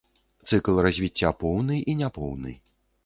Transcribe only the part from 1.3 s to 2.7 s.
поўны і няпоўны.